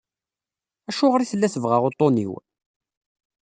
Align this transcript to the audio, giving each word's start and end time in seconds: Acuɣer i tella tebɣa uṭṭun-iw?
Acuɣer 0.89 1.21
i 1.21 1.27
tella 1.31 1.53
tebɣa 1.53 1.77
uṭṭun-iw? 1.87 2.33